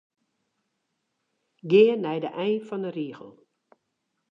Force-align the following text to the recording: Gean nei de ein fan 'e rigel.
Gean 1.69 1.99
nei 2.03 2.19
de 2.23 2.29
ein 2.43 2.61
fan 2.67 2.85
'e 2.87 2.91
rigel. 2.97 3.31